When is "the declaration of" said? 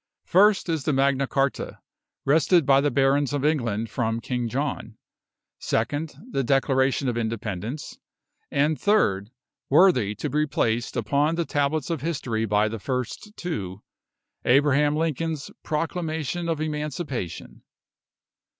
6.31-7.19